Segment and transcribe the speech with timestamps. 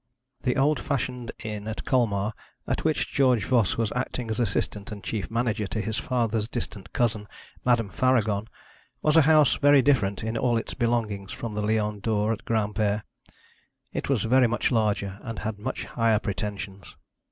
[0.41, 2.33] The old fashioned inn at Colmar,
[2.65, 6.91] at which George Voss was acting as assistant and chief manager to his father's distant
[6.91, 7.27] cousin,
[7.63, 8.47] Madame Faragon,
[9.03, 13.03] was a house very different in all its belongings from the Lion d'Or at Granpere.
[13.93, 16.95] It was very much larger, and had much higher pretensions.